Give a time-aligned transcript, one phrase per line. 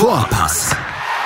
[0.00, 0.74] Vorpass,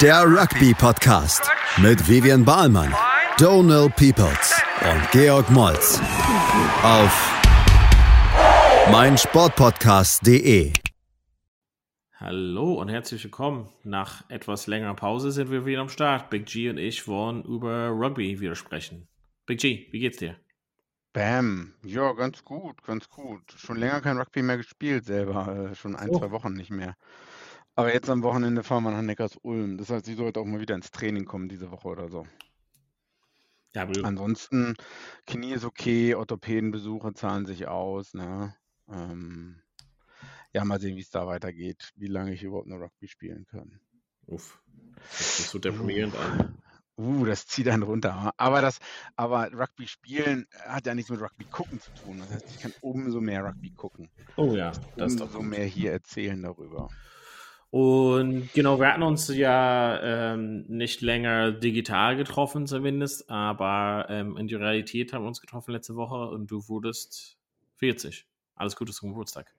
[0.03, 2.93] der Rugby-Podcast mit Vivian Bahlmann,
[3.39, 6.01] Donal Peoples und Georg Moltz
[6.83, 7.33] auf
[8.91, 10.73] meinsportpodcast.de.
[12.17, 13.69] Hallo und herzlich willkommen.
[13.85, 16.29] Nach etwas längerer Pause sind wir wieder am Start.
[16.31, 19.07] Big G und ich wollen über Rugby wieder sprechen.
[19.47, 20.35] Big G, wie geht's dir?
[21.13, 21.75] Bam.
[21.85, 23.41] Ja, ganz gut, ganz gut.
[23.57, 26.19] Schon länger kein Rugby mehr gespielt selber, äh, schon ein, Oh.
[26.19, 26.97] zwei Wochen nicht mehr.
[27.77, 29.79] Aber jetzt am Wochenende fahren wir nach Neckars-Ulm.
[29.79, 32.27] Das heißt, ich sollte auch mal wieder ins Training kommen diese Woche oder so.
[33.75, 34.77] Ja, Ansonsten,
[35.27, 38.55] Knie ist okay, Orthopädenbesuche zahlen sich aus, ne?
[38.89, 39.61] Ähm,
[40.53, 43.81] ja, mal sehen, wie es da weitergeht, wie lange ich überhaupt noch Rugby spielen kann.
[44.29, 44.63] uff,
[45.11, 46.63] das sich so deprimierend an.
[46.97, 48.33] Uh, das zieht einen runter.
[48.37, 48.79] Aber das,
[49.17, 52.21] aber Rugby spielen hat ja nichts mit Rugby gucken zu tun.
[52.21, 54.09] Das heißt, ich kann umso mehr Rugby gucken.
[54.37, 55.49] Oh ja, das ist doch umso gut.
[55.49, 56.89] mehr hier erzählen darüber.
[57.75, 64.47] Und genau, wir hatten uns ja ähm, nicht länger digital getroffen zumindest, aber ähm, in
[64.47, 67.37] der Realität haben wir uns getroffen letzte Woche und du wurdest
[67.79, 68.29] 40.
[68.55, 69.53] Alles Gute zum Geburtstag.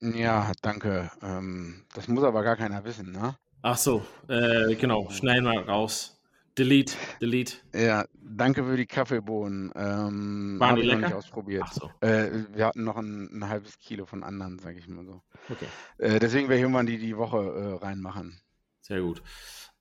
[0.00, 1.10] Ja, danke.
[1.20, 3.36] Ähm, das muss aber gar keiner wissen, ne?
[3.60, 6.18] Ach so, äh, genau, schneiden wir raus.
[6.58, 7.56] Delete, delete.
[7.74, 9.72] Ja, danke für die Kaffeebohnen.
[9.74, 11.16] Ähm, Waren die ich noch nicht lecker?
[11.16, 11.64] ausprobiert.
[11.64, 15.04] Ach so, Äh, wir hatten noch ein, ein halbes Kilo von anderen, sage ich mal
[15.04, 15.22] so.
[15.48, 15.72] okay.
[15.98, 18.40] Äh, deswegen werde ich irgendwann die die Woche äh, reinmachen.
[18.80, 19.22] Sehr gut.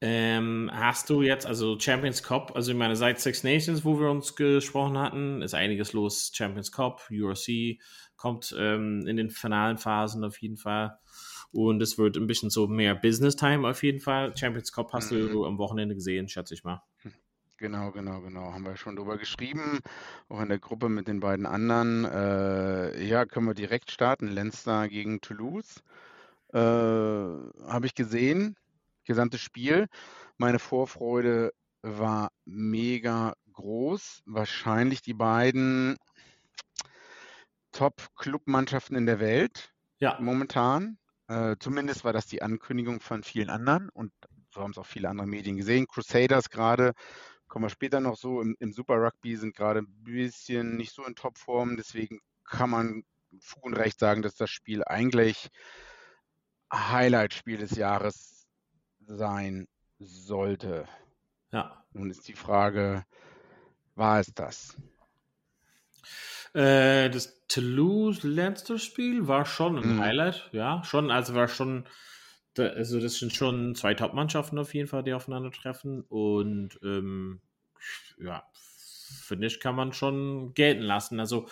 [0.02, 4.10] Ähm, hast du jetzt, also Champions Cup, also ich meine, seit Six Nations, wo wir
[4.10, 6.32] uns gesprochen hatten, ist einiges los.
[6.34, 7.80] Champions Cup, URC
[8.16, 10.98] kommt ähm, in den finalen Phasen auf jeden Fall.
[11.52, 14.36] Und es wird ein bisschen so mehr Business Time auf jeden Fall.
[14.38, 15.30] Champions Cup hast Mhm.
[15.30, 16.84] du am Wochenende gesehen, schätze ich mal.
[17.58, 18.54] Genau, genau, genau.
[18.54, 19.80] Haben wir schon drüber geschrieben,
[20.30, 22.06] auch in der Gruppe mit den beiden anderen.
[22.06, 24.28] Äh, ja, können wir direkt starten.
[24.30, 25.84] Leinster gegen Toulouse.
[26.54, 28.56] Äh, Habe ich gesehen,
[29.04, 29.88] gesamtes Spiel.
[30.38, 34.22] Meine Vorfreude war mega groß.
[34.26, 35.98] Wahrscheinlich die beiden
[37.72, 40.98] Top-Clubmannschaften in der Welt Ja, momentan.
[41.30, 44.12] Äh, zumindest war das die Ankündigung von vielen anderen und
[44.52, 45.86] so haben es auch viele andere Medien gesehen.
[45.86, 46.94] Crusaders gerade,
[47.48, 51.06] kommen wir später noch so, im, im Super Rugby sind gerade ein bisschen nicht so
[51.06, 53.04] in Topform, deswegen kann man
[53.42, 55.50] Fug und Recht sagen, dass das Spiel eigentlich
[56.74, 58.48] Highlight-Spiel des Jahres
[59.02, 59.68] sein
[60.00, 60.88] sollte.
[61.52, 61.84] ja.
[61.92, 63.06] Nun ist die Frage,
[63.94, 64.78] war es das?
[66.54, 70.00] Äh, das Toulouse-Leinster-Spiel war schon ein Mhm.
[70.00, 71.86] Highlight, ja, schon, also war schon,
[72.58, 77.42] also das sind schon zwei Top-Mannschaften auf jeden Fall, die aufeinandertreffen und ähm,
[78.20, 81.20] ja, finde ich, kann man schon gelten lassen.
[81.20, 81.48] Also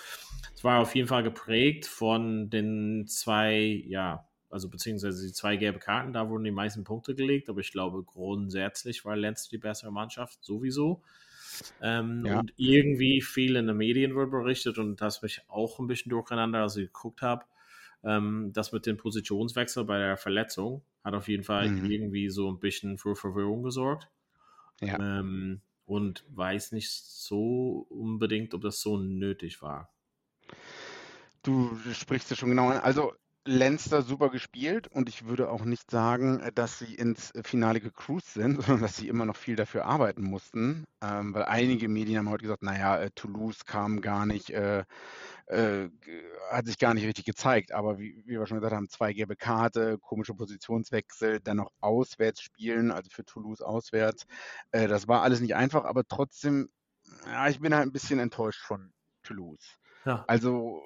[0.56, 5.80] es war auf jeden Fall geprägt von den zwei, ja, also beziehungsweise die zwei gelbe
[5.80, 9.92] Karten, da wurden die meisten Punkte gelegt, aber ich glaube grundsätzlich war Leinster die bessere
[9.92, 11.04] Mannschaft, sowieso.
[11.82, 12.40] Ähm, Ja.
[12.40, 16.60] Und irgendwie viel in den Medien wird berichtet und das mich auch ein bisschen durcheinander,
[16.62, 17.46] als ich geguckt habe.
[18.04, 21.86] Ähm, das mit dem Positionswechsel bei der Verletzung hat auf jeden Fall Mhm.
[21.86, 24.10] irgendwie so ein bisschen für Verwirrung gesorgt.
[24.82, 24.98] Ja.
[25.00, 29.90] Ähm, und weiß nicht so unbedingt, ob das so nötig war.
[31.44, 32.80] Du sprichst es schon genau an.
[32.80, 33.14] Also
[33.48, 38.34] Leinster super gespielt und ich würde auch nicht sagen, äh, dass sie ins Finale gecruised
[38.34, 42.30] sind, sondern dass sie immer noch viel dafür arbeiten mussten, ähm, weil einige Medien haben
[42.30, 44.84] heute gesagt, naja, äh, Toulouse kam gar nicht, äh,
[45.48, 45.90] äh,
[46.52, 49.38] hat sich gar nicht richtig gezeigt, aber wie, wie wir schon gesagt haben, zwei gelbe
[49.38, 54.26] Karte, komische Positionswechsel, dann noch auswärts spielen, also für Toulouse auswärts.
[54.72, 56.70] Äh, das war alles nicht einfach, aber trotzdem,
[57.26, 58.92] ja, ich bin halt ein bisschen enttäuscht von
[59.24, 59.80] Toulouse.
[60.06, 60.82] Ja, Also,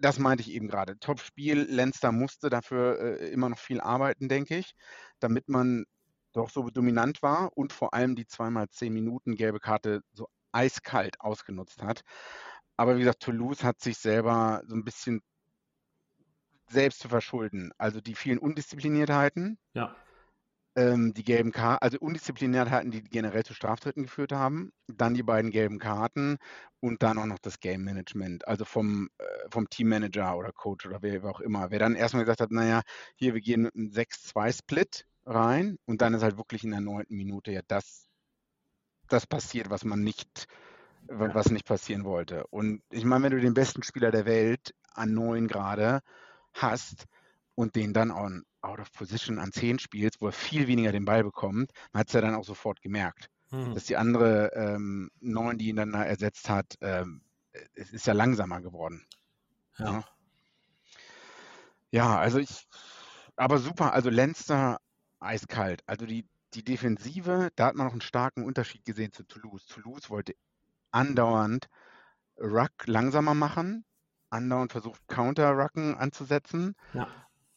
[0.00, 0.98] das meinte ich eben gerade.
[0.98, 4.74] Top-Spiel, Leinster musste dafür äh, immer noch viel arbeiten, denke ich,
[5.18, 5.84] damit man
[6.32, 11.20] doch so dominant war und vor allem die zweimal zehn Minuten gelbe Karte so eiskalt
[11.20, 12.02] ausgenutzt hat.
[12.76, 15.22] Aber wie gesagt, Toulouse hat sich selber so ein bisschen
[16.68, 17.72] selbst zu verschulden.
[17.78, 19.94] Also die vielen Undiszipliniertheiten, ja,
[20.76, 25.50] ähm, die gelben Karten, also Undiszipliniertheiten, die generell zu Straftritten geführt haben, dann die beiden
[25.50, 26.38] gelben Karten
[26.80, 31.02] und dann auch noch das Game Management, also vom, äh, vom Teammanager oder Coach oder
[31.02, 32.82] wer auch immer, wer dann erstmal gesagt hat, naja,
[33.16, 37.16] hier, wir gehen mit einem 6-2-Split rein und dann ist halt wirklich in der neunten
[37.16, 38.06] Minute ja das,
[39.08, 40.46] das passiert, was man nicht,
[41.08, 41.34] Ja.
[41.34, 42.46] was nicht passieren wollte.
[42.48, 46.00] Und ich meine, wenn du den besten Spieler der Welt an neun gerade
[46.54, 47.06] hast
[47.54, 51.04] und den dann on, out of position an 10 spielst, wo er viel weniger den
[51.04, 53.74] Ball bekommt, man hat es ja dann auch sofort gemerkt, hm.
[53.74, 57.22] dass die andere ähm, 9, die ihn dann da ersetzt hat, ähm,
[57.74, 59.04] es ist ja langsamer geworden.
[59.78, 59.92] ja.
[59.92, 60.04] Ja.
[61.92, 62.68] Ja, also ich,
[63.36, 64.78] aber super, also Leinster
[65.18, 65.82] eiskalt.
[65.86, 69.66] Also die, die Defensive, da hat man noch einen starken Unterschied gesehen zu Toulouse.
[69.66, 70.34] Toulouse wollte
[70.92, 71.68] andauernd
[72.38, 73.84] Ruck langsamer machen,
[74.30, 76.74] andauernd versucht Counter-Rucken anzusetzen.
[76.94, 77.08] Ja.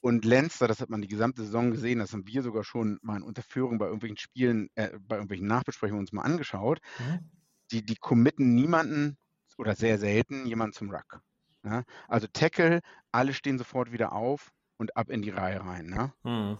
[0.04, 3.16] Und Lenster, das hat man die gesamte Saison gesehen, das haben wir sogar schon mal
[3.16, 6.82] in Unterführung bei irgendwelchen Spielen, äh, bei irgendwelchen Nachbesprechungen uns mal angeschaut.
[7.00, 7.32] Mhm.
[7.72, 9.18] Die, die committen niemanden
[9.58, 11.22] oder sehr selten jemanden zum Ruck.
[11.62, 11.86] Ne?
[12.10, 12.82] Also Tackle,
[13.14, 15.86] alle stehen sofort wieder auf und ab in die Reihe rein.
[15.86, 16.12] Ne?
[16.24, 16.58] Mhm.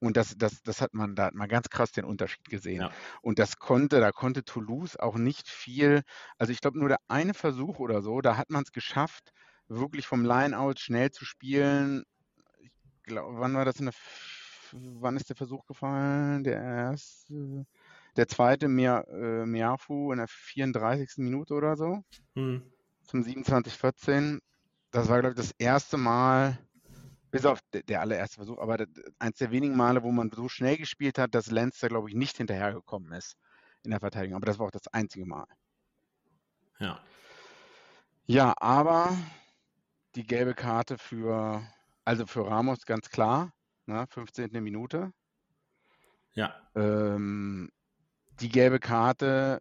[0.00, 2.80] Und das, das, das hat man, da hat man ganz krass den Unterschied gesehen.
[2.80, 2.90] Ja.
[3.20, 6.04] Und das konnte, da konnte Toulouse auch nicht viel,
[6.38, 9.34] also ich glaube nur der eine Versuch oder so, da hat man es geschafft,
[9.66, 12.04] wirklich vom Line-Out schnell zu spielen.
[13.08, 13.94] Glaube, wann war das in der,
[14.72, 16.44] wann ist der Versuch gefallen?
[16.44, 17.66] Der erste,
[18.16, 21.24] der zweite Mia, äh, Miafu in der 34.
[21.24, 22.02] Minute oder so
[22.34, 22.70] Mhm.
[23.02, 24.40] zum 27-14.
[24.90, 26.58] Das war, glaube ich, das erste Mal,
[27.30, 28.88] bis auf der, der allererste Versuch, aber das,
[29.18, 32.36] eins der wenigen Male, wo man so schnell gespielt hat, dass Lenster, glaube ich, nicht
[32.36, 33.36] hinterhergekommen ist
[33.84, 34.36] in der Verteidigung.
[34.36, 35.46] Aber das war auch das einzige Mal.
[36.78, 37.00] Ja.
[38.26, 39.16] Ja, aber
[40.14, 41.62] die gelbe Karte für,
[42.08, 43.52] also für Ramos ganz klar,
[43.86, 44.62] ne, 15.
[44.62, 45.12] Minute.
[46.34, 46.70] Ja.
[46.74, 47.70] Ähm,
[48.40, 49.60] die gelbe Karte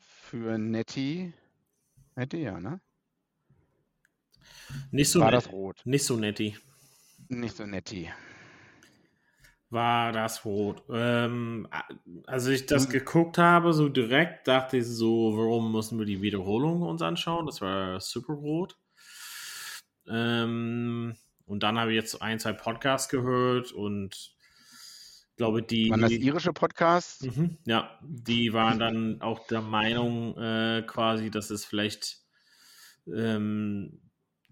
[0.00, 1.34] für Netti.
[2.16, 2.80] Netti, ja, ne?
[4.90, 5.44] Nicht so War nett.
[5.44, 5.84] das rot?
[5.84, 6.56] Nicht so netti.
[7.28, 8.10] Nicht so Netti.
[9.70, 10.84] War das rot.
[10.90, 11.66] Ähm,
[12.26, 12.90] als ich das Mhm.
[12.90, 17.46] geguckt habe, so direkt, dachte ich so, warum müssen wir die Wiederholung uns anschauen?
[17.46, 18.78] Das war super rot.
[20.06, 21.16] Ähm,
[21.46, 24.34] und dann habe ich jetzt ein, zwei Podcasts gehört und
[25.36, 25.90] glaube, die.
[25.90, 27.22] Waren das irische Podcasts?
[27.22, 32.20] Mhm, ja, die waren dann auch der Meinung äh, quasi, dass es vielleicht
[33.06, 34.00] ähm,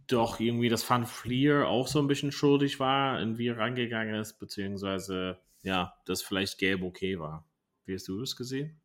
[0.07, 4.15] doch irgendwie das Van Fleer auch so ein bisschen schuldig war, in wie er rangegangen
[4.17, 7.47] ist, beziehungsweise ja, das vielleicht gelb okay war.
[7.85, 8.81] Wie hast du das gesehen?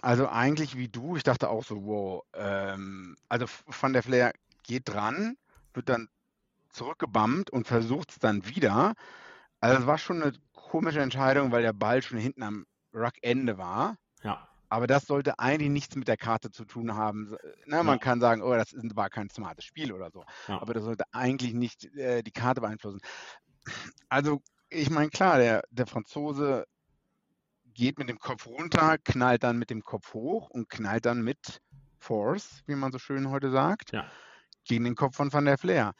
[0.00, 4.32] Also eigentlich wie du, ich dachte auch so, wow, ähm, also Van der Flair
[4.62, 5.36] geht dran,
[5.74, 6.08] wird dann
[6.70, 8.94] zurückgebammt und versucht es dann wieder.
[9.60, 13.96] Also es war schon eine komische Entscheidung, weil der Ball schon hinten am Ruckende war.
[14.22, 17.30] Ja, Aber das sollte eigentlich nichts mit der Karte zu tun haben.
[17.66, 17.98] Ne, man Ja.
[17.98, 20.24] kann sagen, oh, das ist, war kein smartes Spiel oder so.
[20.46, 20.60] Ja.
[20.60, 23.00] Aber das sollte eigentlich nicht äh, die Karte beeinflussen.
[24.08, 26.66] Also, ich meine, klar, der, der Franzose
[27.74, 31.60] geht mit dem Kopf runter, knallt dann mit dem Kopf hoch und knallt dann mit
[31.98, 34.10] Force, wie man so schön heute sagt, Ja.
[34.68, 35.94] Gegen den Kopf von Van der Flair.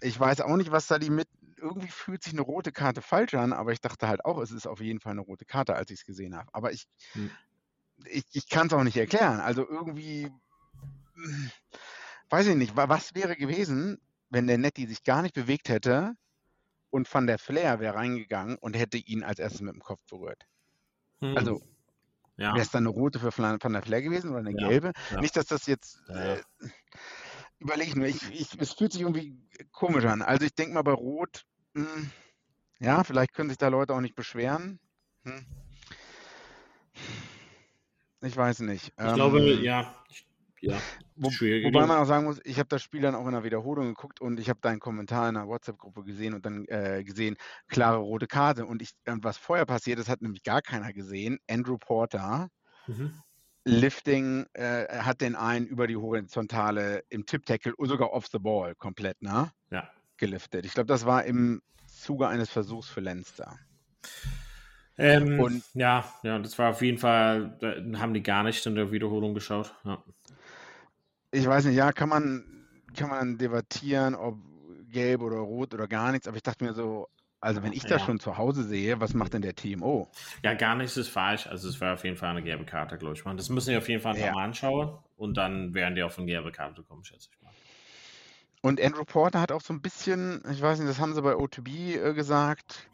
[0.00, 1.28] Ich weiß auch nicht, was da die mit.
[1.56, 4.66] Irgendwie fühlt sich eine rote Karte falsch an, aber ich dachte halt auch, es ist
[4.66, 6.48] auf jeden Fall eine rote Karte, als ich es gesehen habe.
[6.52, 7.30] Aber ich, Hm.
[8.06, 9.40] ich, ich kann es auch nicht erklären.
[9.40, 10.30] Also irgendwie,
[12.30, 13.98] weiß ich nicht, wa- was wäre gewesen,
[14.30, 16.14] wenn der Netti sich gar nicht bewegt hätte
[16.90, 20.46] und Van der Flair wäre reingegangen und hätte ihn als erstes mit dem Kopf berührt.
[21.20, 21.36] Hm.
[21.36, 21.60] Also
[22.38, 22.54] ja.
[22.54, 24.92] wäre es dann eine rote für Van der Flair gewesen oder eine Ja, gelbe?
[25.10, 25.20] ja.
[25.20, 26.38] Nicht, dass das jetzt, äh,
[27.58, 29.36] überlege ich nur, ich, ich, es fühlt sich irgendwie
[29.72, 30.22] komisch an.
[30.22, 31.44] Also ich denke mal bei Rot,
[31.74, 32.10] hm,
[32.80, 34.78] ja, vielleicht können sich da Leute auch nicht beschweren.
[35.24, 35.44] Hm.
[38.20, 38.92] Ich weiß nicht.
[39.04, 40.04] Ich glaube, Ähm, ja.
[40.10, 40.27] ich-
[40.60, 40.80] Ja,
[41.16, 43.88] Wo, wobei man auch sagen muss, ich habe das Spiel dann auch in der Wiederholung
[43.88, 47.36] geguckt und ich habe deinen Kommentar in der WhatsApp-Gruppe gesehen und dann äh, gesehen,
[47.68, 48.66] klare rote Karte.
[48.66, 51.38] Und, ich, und was vorher passiert ist, hat nämlich gar keiner gesehen.
[51.48, 52.48] Andrew Porter,
[52.86, 53.12] Mhm.
[53.64, 58.74] Lifting, äh, hat den einen über die Horizontale im Tip-Tackle oder sogar off the ball
[58.74, 59.90] komplett ne, Ja.
[60.16, 60.64] geliftet.
[60.64, 63.58] Ich glaube, das war im Zuge eines Versuchs für Lenster.
[64.96, 68.74] Ähm, Und- ja, ja, das war auf jeden Fall, da haben die gar nicht in
[68.74, 69.74] der Wiederholung geschaut.
[69.84, 70.02] Ja.
[71.30, 72.44] Ich weiß nicht, ja, kann man,
[72.96, 74.36] kann man debattieren, ob
[74.90, 77.08] gelb oder rot oder gar nichts, aber ich dachte mir so,
[77.40, 78.06] also wenn ich das Ja.
[78.06, 80.08] schon zu Hause sehe, was macht denn der TMO?
[80.42, 81.46] ja, gar nichts ist falsch.
[81.46, 83.36] Also es war auf jeden Fall eine gelbe Karte, glaube ich mal.
[83.36, 84.26] Das müssen wir auf jeden Fall Ja.
[84.26, 87.52] nochmal anschauen und dann werden die auf eine gelbe Karte kommen, schätze ich mal.
[88.62, 91.34] Und Andrew Porter hat auch so ein bisschen, ich weiß nicht, das haben sie bei
[91.34, 92.88] O2B äh, gesagt,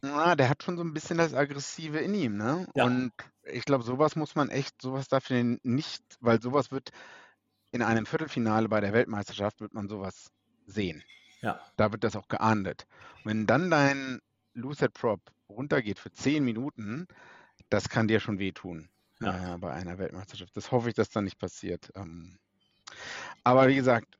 [0.00, 2.66] na, der hat schon so ein bisschen das Aggressive in ihm, ne?
[2.74, 2.84] Ja.
[2.84, 3.12] Und
[3.42, 6.90] ich glaube, sowas muss man echt, sowas darf den nicht, weil sowas wird
[7.70, 10.30] in einem Viertelfinale bei der Weltmeisterschaft, wird man sowas
[10.66, 11.02] sehen.
[11.40, 11.60] Ja.
[11.76, 12.86] Da wird das auch geahndet.
[13.18, 14.20] Und wenn dann dein
[14.54, 17.06] Lucid Prop runtergeht für 10 Minuten,
[17.70, 18.88] das kann dir schon wehtun
[19.20, 19.54] Ja.
[19.54, 20.56] äh, bei einer Weltmeisterschaft.
[20.56, 21.90] Das hoffe ich, dass da nicht passiert.
[21.94, 22.38] Ähm,
[23.44, 24.16] aber wie gesagt,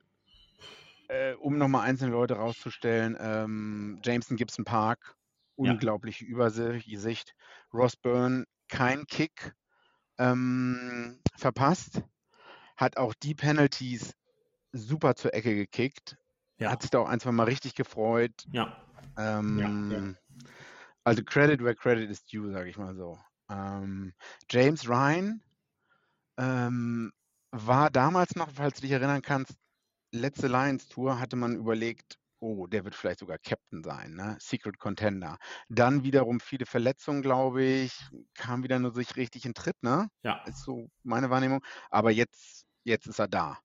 [1.07, 5.15] äh, um nochmal einzelne Leute rauszustellen, ähm, Jameson Gibson Park,
[5.57, 5.71] Ja.
[5.71, 7.33] unglaubliche Übersicht.
[7.73, 9.53] Ross Byrne, kein Kick
[10.19, 12.03] ähm, verpasst,
[12.79, 14.13] hat auch die Penalties
[14.71, 16.17] super zur Ecke gekickt,
[16.59, 16.71] Ja.
[16.71, 18.45] hat sich da auch ein, zwei Mal richtig gefreut.
[18.51, 18.85] Ja.
[19.17, 19.59] Ähm,
[20.31, 20.41] ja.
[21.03, 23.19] Also Credit where Credit is due, sage ich mal so.
[23.49, 24.13] Ähm,
[24.49, 25.41] James Ryan
[26.37, 27.11] ähm,
[27.51, 29.55] war damals noch, falls du dich erinnern kannst,
[30.11, 34.37] letzte Lions Tour hatte man überlegt, oh, der wird vielleicht sogar Captain sein, ne?
[34.39, 35.37] Secret Contender.
[35.67, 37.93] Dann wiederum viele Verletzungen, glaube ich,
[38.35, 40.09] kam wieder nur sich richtig in Tritt, ne?
[40.23, 40.43] Ja.
[40.45, 41.61] Ist so meine Wahrnehmung.
[41.89, 43.59] Aber jetzt, jetzt ist er da.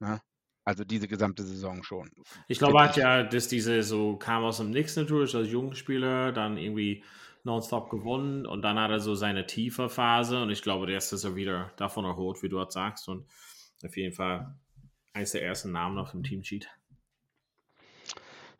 [0.00, 0.20] Ne?
[0.64, 2.10] Also diese gesamte Saison schon.
[2.46, 6.32] Ich glaube, er hat ja, dass diese so kam aus dem Nix natürlich als Jugendspieler,
[6.32, 7.02] dann irgendwie
[7.44, 11.24] nonstop gewonnen und dann hat er so seine tiefe Phase und ich glaube, jetzt ist
[11.24, 13.26] er wieder davon erholt, wie du dort sagst und
[13.84, 14.54] auf jeden Fall
[15.12, 16.68] eines der ersten Namen auf dem Teamsheet.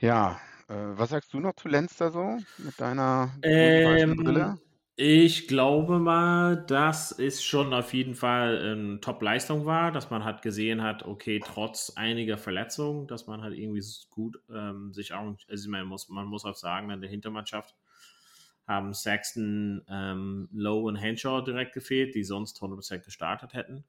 [0.00, 4.58] Ja, äh, was sagst du noch zu Lenster so mit deiner ähm, Brille?
[4.94, 10.42] Ich glaube mal, dass es schon auf jeden Fall eine Top-Leistung war, dass man halt
[10.42, 15.70] gesehen hat, okay, trotz einiger Verletzungen, dass man halt irgendwie gut ähm, sich auch, also
[15.70, 17.74] man muss, man muss auch sagen, in der Hintermannschaft
[18.66, 23.84] haben Saxton, ähm, Lowe und Henshaw direkt gefehlt, die sonst 100% gestartet hätten.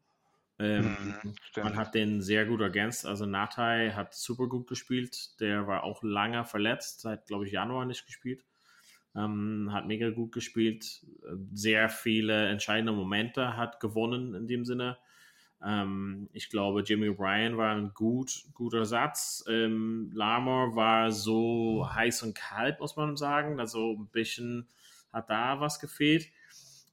[0.60, 3.06] Ähm, mhm, man hat den sehr gut ergänzt.
[3.06, 5.40] Also Natai hat super gut gespielt.
[5.42, 8.46] Der war auch lange verletzt, seit, glaube ich, Januar nicht gespielt.
[9.16, 11.06] Ähm, hat mega gut gespielt.
[11.54, 14.98] Sehr viele entscheidende Momente hat gewonnen in dem Sinne.
[15.64, 19.44] Ähm, ich glaube, Jimmy O'Brien war ein gut, guter Satz.
[19.48, 23.60] Ähm, Lamar war so heiß und kalt, muss man sagen.
[23.60, 24.68] Also ein bisschen
[25.12, 26.28] hat da was gefehlt.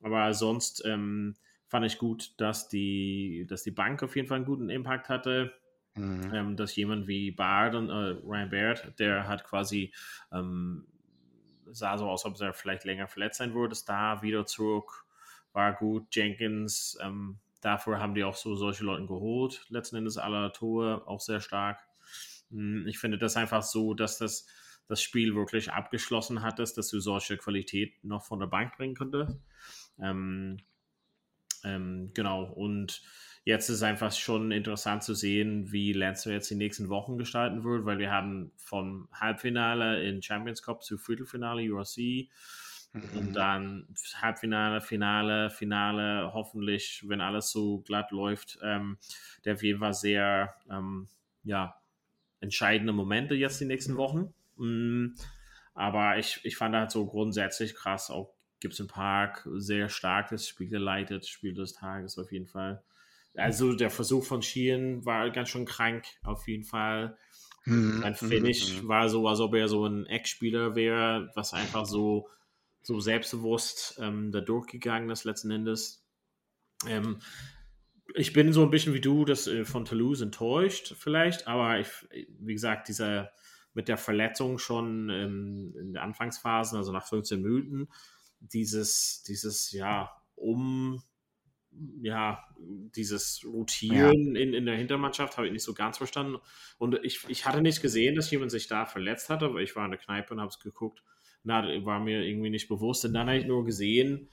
[0.03, 1.35] Aber sonst ähm,
[1.67, 5.53] fand ich gut, dass die, dass die Bank auf jeden Fall einen guten Impact hatte.
[5.97, 6.33] Mhm.
[6.33, 9.93] Ähm, dass jemand wie Bard und äh, Ryan Baird, der hat quasi
[10.33, 10.87] ähm,
[11.73, 15.07] sah so aus, ob er vielleicht länger verletzt sein würde, ist da wieder zurück,
[15.53, 16.15] war gut.
[16.15, 19.67] Jenkins, ähm, dafür haben die auch so solche Leute geholt.
[19.69, 21.81] Letzten Endes aller Tore auch sehr stark.
[22.51, 24.47] Hm, ich finde das einfach so, dass das
[24.91, 29.39] das Spiel wirklich abgeschlossen hattest, dass du solche Qualität noch von der Bank bringen könntest.
[30.01, 30.59] Ähm,
[31.63, 33.01] ähm, genau, und
[33.45, 37.85] jetzt ist einfach schon interessant zu sehen, wie Lancer jetzt die nächsten Wochen gestalten wird,
[37.85, 42.29] weil wir haben vom Halbfinale in Champions Cup zu Viertelfinale URC
[42.93, 43.19] mhm.
[43.19, 43.89] und dann
[44.21, 48.99] Halbfinale, Finale, Finale, hoffentlich, wenn alles so glatt läuft, ähm,
[49.45, 51.09] der auf jeden Fall sehr, ähm,
[51.43, 51.77] ja,
[52.41, 54.35] entscheidende Momente jetzt die nächsten Wochen.
[54.57, 55.15] Mhm.
[55.75, 61.27] Aber ich, ich fand halt so grundsätzlich krass, auch Gibson Park sehr starkes Spiel geleitet,
[61.27, 62.83] Spiel des Tages auf jeden Fall.
[63.35, 67.17] Also der Versuch von Sheehan war ganz schön krank, auf jeden Fall.
[67.65, 68.03] Mhm.
[68.03, 68.89] Ein Finish mhm.
[68.89, 72.29] war so, als ob er so ein Eckspieler wäre, was einfach so,
[72.83, 76.05] so selbstbewusst ähm, da durchgegangen ist letzten Endes.
[76.87, 77.21] Ähm,
[78.15, 81.89] ich bin so ein bisschen wie du, das äh, von Toulouse enttäuscht vielleicht, aber ich,
[82.41, 83.31] wie gesagt, dieser
[83.73, 87.89] mit der Verletzung schon ähm, in der Anfangsphase, also nach 15 Minuten,
[88.41, 91.03] dieses, dieses, ja, um
[92.03, 92.45] ja,
[92.95, 94.41] dieses Rotieren ja.
[94.43, 96.39] in, in der Hintermannschaft habe ich nicht so ganz verstanden.
[96.79, 99.85] Und ich, ich hatte nicht gesehen, dass jemand sich da verletzt hatte, aber ich war
[99.85, 101.03] in der Kneipe und habe es geguckt.
[101.43, 103.05] Na, war mir irgendwie nicht bewusst.
[103.05, 104.29] Und dann habe ich nur gesehen,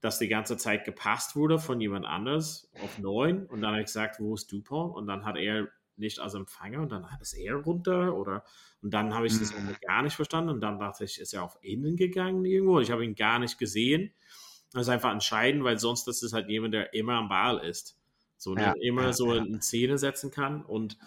[0.00, 3.46] dass die ganze Zeit gepasst wurde von jemand anders auf neun.
[3.46, 4.94] Und dann habe ich gesagt, wo ist Dupont?
[4.94, 8.44] Und dann hat er nicht als Empfänger und dann ist er runter oder
[8.82, 9.76] und dann habe ich das mhm.
[9.80, 12.80] gar nicht verstanden und dann dachte ich, ist er auf innen gegangen irgendwo.
[12.80, 14.12] Ich habe ihn gar nicht gesehen.
[14.74, 17.96] Das ist einfach entscheidend, weil sonst ist es halt jemand, der immer am Ball ist.
[18.36, 19.42] So, ja, immer ja, so ja.
[19.42, 20.64] in Szene setzen kann.
[20.64, 20.98] Und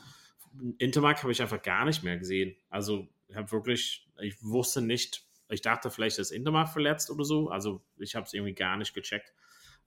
[0.78, 2.56] Intermark habe ich einfach gar nicht mehr gesehen.
[2.70, 7.50] Also, ich habe wirklich, ich wusste nicht, ich dachte vielleicht, ist Intermark verletzt oder so.
[7.50, 9.34] Also, ich habe es irgendwie gar nicht gecheckt,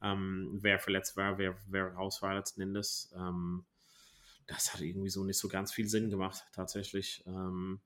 [0.02, 3.10] ähm, wer verletzt war, wer, wer raus war letzten Endes.
[3.16, 3.64] Ähm,
[4.46, 7.24] das hat irgendwie so nicht so ganz viel Sinn gemacht, tatsächlich.
[7.26, 7.80] Ähm,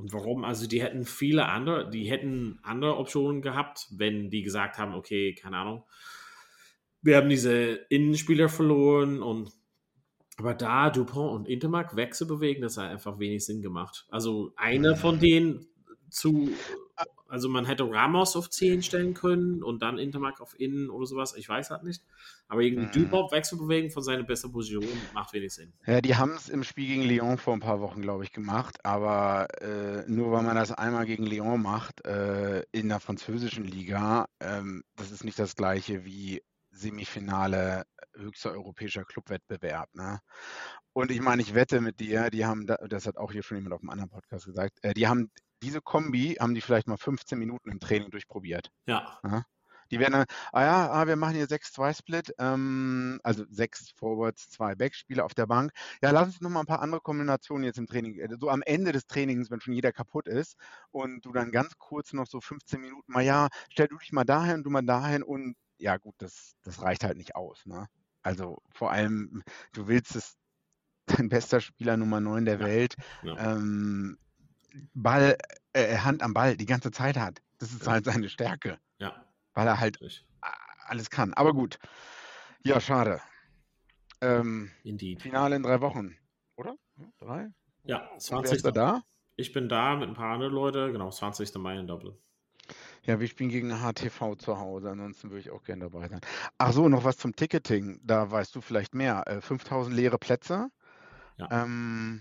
[0.00, 0.44] und warum?
[0.44, 5.34] Also die hätten viele andere, die hätten andere Optionen gehabt, wenn die gesagt haben, okay,
[5.34, 5.84] keine Ahnung,
[7.02, 9.52] wir haben diese Innenspieler verloren und
[10.36, 14.06] aber da Dupont und Intermark Wechsel bewegen, das hat einfach wenig Sinn gemacht.
[14.08, 15.66] Also einer von denen
[16.10, 16.50] zu
[17.30, 21.34] also man hätte Ramos auf 10 stellen können und dann Intermark auf Innen oder sowas.
[21.36, 22.02] Ich weiß halt nicht.
[22.48, 22.92] Aber irgendwie mhm.
[22.92, 25.72] Dübop wechselbewegen von seiner besten Position macht wenig Sinn.
[25.86, 28.84] Ja, die haben es im Spiel gegen Lyon vor ein paar Wochen, glaube ich, gemacht.
[28.84, 34.26] Aber äh, nur weil man das einmal gegen Lyon macht äh, in der französischen Liga,
[34.40, 37.84] ähm, das ist nicht das gleiche wie Semifinale
[38.16, 39.88] höchster europäischer Clubwettbewerb.
[39.94, 40.18] Ne?
[40.92, 43.74] Und ich meine, ich wette mit dir, die haben, das hat auch hier schon jemand
[43.74, 45.30] auf einem anderen Podcast gesagt, äh, die haben
[45.62, 48.70] diese Kombi haben die vielleicht mal 15 Minuten im Training durchprobiert.
[48.86, 49.18] Ja.
[49.24, 49.44] ja?
[49.90, 54.74] Die werden dann, ah ja, ah, wir machen hier 6-2-Split, ähm, also sechs Forwards, zwei
[54.76, 55.72] Backspieler auf der Bank.
[56.00, 58.92] Ja, lass uns nochmal ein paar andere Kombinationen jetzt im Training, äh, so am Ende
[58.92, 60.56] des Trainings, wenn schon jeder kaputt ist
[60.92, 64.24] und du dann ganz kurz noch so 15 Minuten mal, ja, stell du dich mal
[64.24, 67.66] dahin, du mal dahin und ja gut, das, das reicht halt nicht aus.
[67.66, 67.86] Ne?
[68.22, 70.36] Also vor allem, du willst es,
[71.06, 73.56] dein bester Spieler Nummer 9 der Ja, Welt, ja.
[73.56, 74.18] ähm,
[74.94, 75.36] Ball,
[75.72, 77.42] äh, Hand am Ball die ganze Zeit hat.
[77.58, 77.92] Das ist Ja.
[77.92, 79.24] halt seine Stärke, Ja,
[79.54, 80.26] weil er halt richtig.
[80.86, 81.34] alles kann.
[81.34, 81.78] Aber gut.
[82.64, 83.20] Ja, schade.
[84.20, 85.22] Ähm, Indeed.
[85.22, 86.16] Finale in drei Wochen,
[86.56, 86.76] oder?
[86.98, 87.48] Ja, Drei?
[87.84, 88.56] Ja, Und wer 20.
[88.56, 89.02] ist da da?
[89.36, 91.58] Ich bin da mit ein paar anderen Leuten, genau, 20.
[91.58, 92.14] Mai in Dublin.
[93.04, 96.20] Ja, wir spielen gegen HTV zu Hause, ansonsten würde ich auch gerne dabei sein.
[96.58, 99.26] Ach so, noch was zum Ticketing, da weißt du vielleicht mehr.
[99.26, 100.70] Äh, 5000 leere Plätze,
[101.38, 101.48] Ja.
[101.50, 102.20] ähm,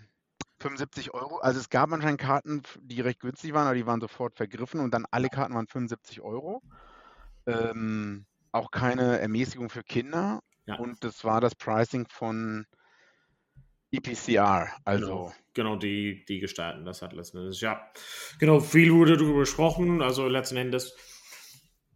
[0.60, 1.38] 75 Euro.
[1.38, 4.94] Also es gab anscheinend Karten, die recht günstig waren, aber die waren sofort vergriffen und
[4.94, 6.62] dann alle Karten waren 75 Euro.
[7.46, 10.76] Ähm, auch keine Ermäßigung für Kinder Ja.
[10.76, 12.66] und das war das Pricing von
[13.92, 17.60] EPCR, Genau, also genau die, die gestalten das hat letzten Endes.
[17.62, 17.90] Ja,
[18.38, 20.02] genau, viel wurde darüber gesprochen.
[20.02, 20.96] Also letzten Endes,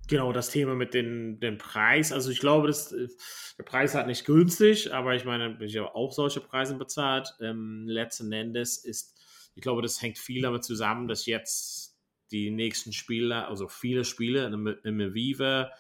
[0.08, 2.12] genau, das Thema mit den, dem Preis.
[2.12, 3.08] Also ich glaube, das, äh,
[3.58, 7.34] der Preis hat nicht günstig, aber ich meine, ich habe auch solche Preise bezahlt.
[7.42, 9.20] Ähm, letzten Endes ist,
[9.56, 11.98] ich glaube, das hängt viel damit zusammen, dass jetzt
[12.32, 15.72] die nächsten Spiele, also viele Spiele im, im Viva,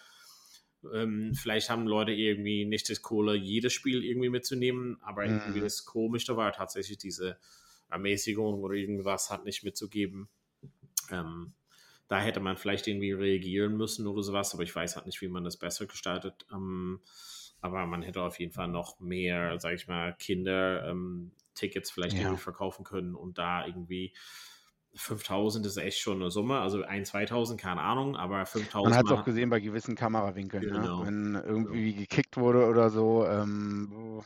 [0.94, 5.64] ähm, vielleicht haben Leute irgendwie nicht das Kohle, jedes Spiel irgendwie mitzunehmen, aber irgendwie Mhm.
[5.64, 7.38] das Komische war tatsächlich diese
[7.90, 10.30] Ermäßigung oder irgendwas hat nicht mitzugeben.
[11.10, 11.54] Ähm,
[12.08, 15.28] da hätte man vielleicht irgendwie reagieren müssen oder sowas, aber ich weiß halt nicht, wie
[15.28, 16.46] man das besser gestaltet.
[16.52, 17.02] Ähm,
[17.62, 22.24] aber man hätte auf jeden Fall noch mehr, sag ich mal, Kinder ähm, vielleicht Ja.
[22.24, 24.14] irgendwie verkaufen können und da irgendwie
[24.96, 29.06] 5000 ist echt schon eine Summe, also 1, 2000, keine Ahnung, aber 5000 man hat
[29.06, 31.00] es auch gesehen bei gewissen Kamerawinkeln, Genau.
[31.04, 31.06] ne?
[31.08, 33.26] wenn irgendwie gekickt wurde oder so.
[33.26, 34.24] Ähm, oh.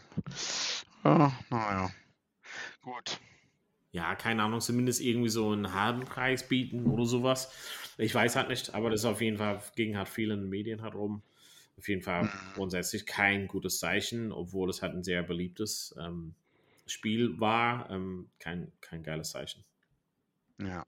[1.04, 1.90] ja, naja,
[2.82, 3.20] gut.
[3.92, 7.52] Ja, keine Ahnung, zumindest irgendwie so einen halben Preis bieten oder sowas.
[7.98, 10.96] Ich weiß halt nicht, aber das ist auf jeden Fall, ging halt vielen Medien halt
[10.96, 11.22] rum.
[11.78, 12.30] Auf jeden Fall Mhm.
[12.54, 16.34] grundsätzlich kein gutes Zeichen, obwohl es halt ein sehr beliebtes ähm,
[16.86, 17.90] Spiel war.
[17.90, 19.64] Ähm, kein, kein geiles Zeichen.
[20.60, 20.86] Ja.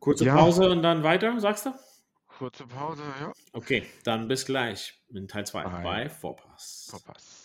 [0.00, 0.34] Kurze Ja.
[0.34, 1.74] Pause und dann weiter, sagst du?
[2.26, 3.32] Kurze Pause, ja.
[3.52, 5.82] Okay, dann bis gleich in Teil 2 Bye.
[5.82, 6.88] bei Vorpass.
[6.90, 7.44] Verpasst.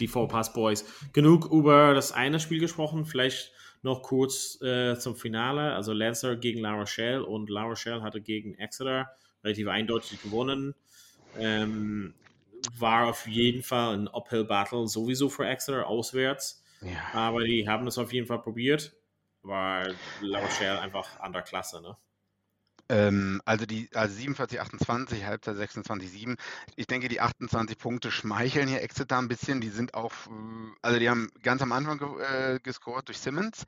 [0.00, 0.84] die Vorpass Boys.
[1.12, 3.52] Genug über das eine Spiel gesprochen, vielleicht
[3.82, 5.74] noch kurz äh, zum Finale.
[5.74, 9.10] Also Lancer gegen La Rochelle und La Rochelle hatte gegen Exeter
[9.44, 10.74] relativ eindeutig gewonnen.
[11.38, 12.14] Ähm,
[12.78, 16.64] war auf jeden Fall ein Uphill-Battle sowieso für Exeter auswärts.
[16.80, 17.12] Ja.
[17.12, 18.94] Aber die haben es auf jeden Fall probiert.
[19.42, 19.88] War
[20.22, 21.96] La Rochelle einfach an der Klasse, ne?
[22.88, 26.36] Ähm, also die also 47, 28, Halbzeit 26, 7.
[26.76, 29.60] Ich denke, die 28 Punkte schmeicheln hier Exeter ein bisschen.
[29.60, 30.30] Die sind auch, äh,
[30.82, 32.08] also die haben ganz am Anfang ge
[32.54, 33.64] äh, gescored durch Simmons.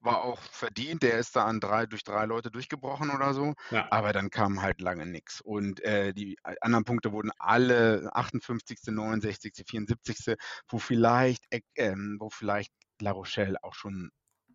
[0.00, 1.02] War auch verdient.
[1.02, 3.54] Der ist da an drei, durch drei Leute durchgebrochen oder so.
[3.70, 3.90] Ja.
[3.90, 5.40] Aber dann kam halt lange nichts.
[5.40, 10.36] Und äh, die anderen Punkte wurden alle 58., 69., 74.,
[10.68, 14.10] wo vielleicht, äh, wo vielleicht La Rochelle auch schon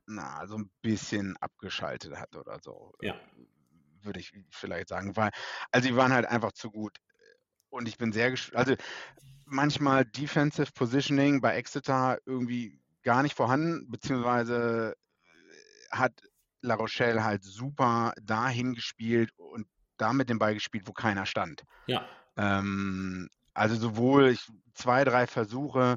[0.09, 2.93] na, so ein bisschen abgeschaltet hat oder so.
[3.01, 3.15] Ja.
[4.03, 5.15] Würde ich vielleicht sagen.
[5.15, 5.31] Weil,
[5.71, 6.97] also die waren halt einfach zu gut.
[7.69, 8.57] Und ich bin sehr gespannt.
[8.57, 8.75] Also
[9.45, 16.13] manchmal Defensive Positioning bei Exeter irgendwie gar nicht vorhanden, beziehungsweise äh, hat
[16.61, 21.63] La Rochelle halt super dahin gespielt und da mit dem Ball gespielt, wo keiner stand.
[21.87, 22.07] Ja.
[22.37, 25.95] Ähm, also sowohl ich, zwei, drei Versuche,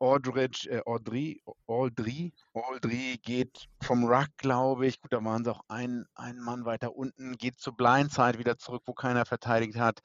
[0.00, 5.00] Aldridge, äh, Audrey, Aldry, Aldry geht vom Ruck, glaube ich.
[5.00, 8.82] Gut, da waren sie auch ein, ein Mann weiter unten, geht zur Blindside wieder zurück,
[8.86, 10.00] wo keiner verteidigt hat.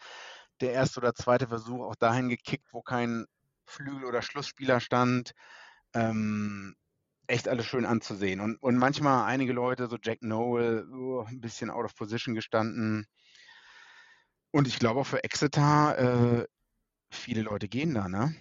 [0.61, 3.25] Der erste oder zweite Versuch auch dahin gekickt, wo kein
[3.65, 5.31] Flügel- oder Schlussspieler stand.
[5.93, 6.75] Ähm,
[7.27, 8.39] echt alles schön anzusehen.
[8.39, 13.07] Und, und manchmal einige Leute, so Jack Noel, oh, ein bisschen out of position gestanden.
[14.51, 16.47] Und ich glaube auch für Exeter, äh,
[17.11, 18.35] viele Leute gehen da, ne?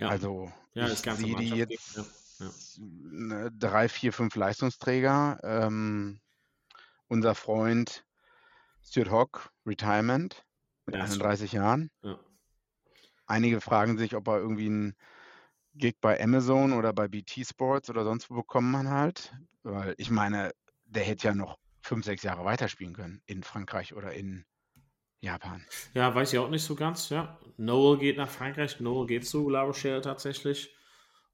[0.00, 0.08] Ja.
[0.08, 1.96] Also Ja, ich sehe die jetzt
[2.38, 5.38] ja, ne, drei, vier, fünf Leistungsträger.
[5.42, 6.20] Ähm,
[7.08, 8.06] unser Freund
[8.82, 10.42] Stuart Hawk, Retirement
[10.86, 11.90] mit Ja, ist schon- 31 Jahren.
[12.02, 12.18] Ja.
[13.26, 14.96] Einige fragen sich, ob er irgendwie einen
[15.74, 19.34] Gig bei Amazon oder bei BT Sports oder sonst wo bekommen man halt.
[19.62, 20.52] Weil ich meine,
[20.86, 24.46] der hätte ja noch fünf, sechs Jahre weiterspielen können in Frankreich oder in
[25.20, 25.64] Japan.
[25.94, 27.38] Ja, weiß ich auch nicht so ganz, ja.
[27.56, 30.74] Noel geht nach Frankreich, Noel geht zu La Rochelle tatsächlich.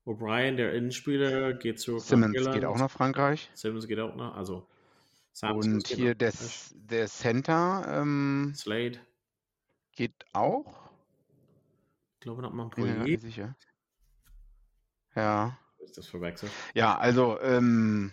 [0.04, 2.54] O'Brien, der Innenspieler, geht zu Simmons Irland.
[2.54, 3.50] geht auch nach Frankreich.
[3.54, 4.68] Simmons geht auch noch, also
[5.32, 6.32] Sampson Und hier nach der,
[6.74, 9.00] der Center ähm, Slade,
[9.92, 10.90] geht auch.
[12.14, 13.00] ich glaube noch mal ein Projekt.
[13.00, 13.56] nicht sicher.
[15.14, 15.58] Ja.
[15.78, 16.52] Ist das verwechselt?
[16.74, 18.12] Ja, also ähm,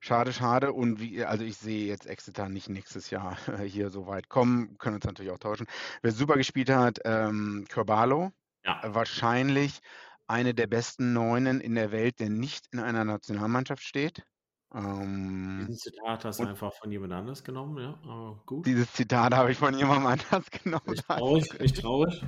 [0.00, 0.72] schade, schade.
[0.72, 4.76] Und wie, also ich sehe jetzt Exeter nicht nächstes Jahr hier so weit kommen.
[4.78, 5.66] Können uns natürlich auch tauschen.
[6.02, 8.32] Wer super gespielt hat, ähm, Corbalo,
[8.64, 9.80] Ja, wahrscheinlich
[10.26, 14.24] eine der besten Neunen in der Welt, der nicht in einer Nationalmannschaft steht.
[14.72, 18.64] Ähm, diesen Zitat hast du einfach von jemand anders genommen, ja, aber gut.
[18.64, 20.84] dieses Zitat habe ich von jemandem anders genommen.
[20.86, 22.22] Nicht traurig, nicht traurig.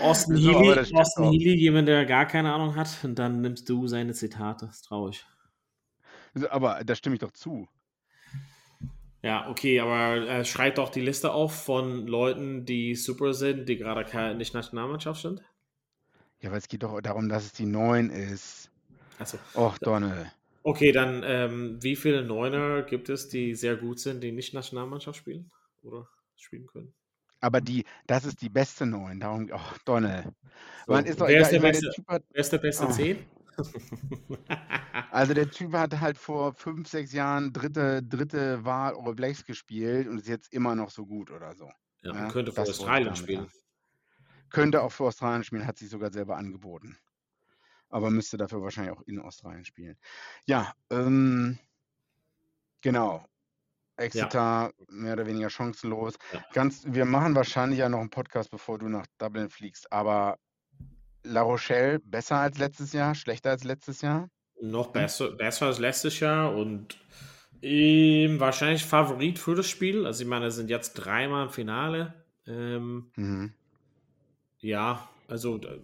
[0.00, 1.24] Austin Healy, Austin.
[1.30, 4.66] Healy, jemand, der gar keine Ahnung hat, und dann nimmst du seine Zitate.
[4.66, 5.24] Das ist traurig.
[6.50, 7.68] Aber da stimme ich doch zu.
[9.22, 13.78] Ja, okay, aber äh, schreibt doch die Liste auf von Leuten, die super sind, die
[13.78, 15.42] gerade keine, nicht Nationalmannschaft sind.
[16.40, 18.70] Ja, weil es geht doch darum, dass es die Neun ist.
[19.18, 20.30] Also, Och, Donne.
[20.62, 25.18] okay, dann ähm, wie viele Neuner gibt es, die sehr gut sind, die nicht Nationalmannschaft
[25.18, 25.50] spielen
[25.82, 26.92] oder spielen können?
[27.40, 29.20] Aber die, das ist die beste Neun.
[29.20, 30.34] Darum, ach, Donne.
[30.86, 33.16] So, Man ist doch wer, ist der beste, wer ist der beste Oh.
[33.62, 34.38] 10?
[35.10, 40.08] also der Typ hat halt vor fünf, sechs Jahren dritte, dritte Wahl All Blacks gespielt
[40.08, 41.70] und ist jetzt immer noch so gut oder so.
[42.02, 43.50] ja, Ja, man könnte für Australien spielen.
[44.50, 46.96] Könnte auch für Australien spielen, hat sich sogar selber angeboten.
[47.88, 49.96] Aber müsste dafür wahrscheinlich auch in Australien spielen.
[50.46, 51.58] Ja, ähm,
[52.80, 53.26] genau.
[53.96, 56.14] Exeter mehr oder weniger chancenlos.
[56.32, 56.44] Ja.
[56.52, 60.38] Ganz, wir machen wahrscheinlich ja noch einen Podcast, bevor du nach Dublin fliegst, aber
[61.24, 64.28] La Rochelle besser als letztes Jahr, schlechter als letztes Jahr?
[64.60, 66.96] Noch besser, besser als letztes Jahr und
[67.62, 70.06] ähm, wahrscheinlich Favorit für das Spiel.
[70.06, 72.14] Also ich meine, es sind jetzt dreimal im Finale.
[72.46, 73.54] Ähm, Mhm.
[74.60, 75.80] ja, also äh,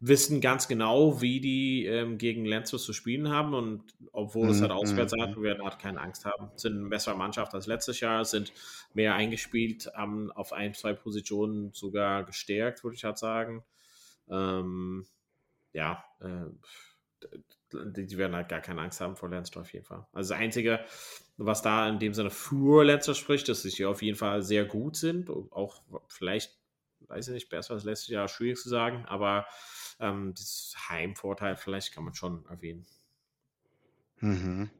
[0.00, 4.70] wissen ganz genau, wie die ähm, gegen Lenzo zu spielen haben und obwohl es halt
[4.70, 5.20] Mhm, auswärts mhm.
[5.22, 6.50] hat, werden halt keine Angst haben.
[6.56, 8.52] Sind eine bessere Mannschaft als letztes Jahr, sind
[8.94, 13.62] mehr eingespielt, haben auf ein, zwei Positionen sogar gestärkt, würde ich halt sagen.
[14.30, 15.06] Ähm,
[15.74, 16.46] ja, äh,
[17.72, 20.06] die, werden halt gar keine Angst haben vor Leinster auf jeden Fall.
[20.12, 20.80] Also das Einzige,
[21.36, 24.96] was da in dem Sinne für Leinster spricht, dass sie auf jeden Fall sehr gut
[24.96, 26.58] sind, auch vielleicht,
[27.00, 29.46] weiß ich nicht, besser als letztes Jahr, schwierig zu sagen, aber
[30.00, 32.86] ähm, dieses Heimvorteil vielleicht kann man schon erwähnen.
[34.20, 34.70] Mhm.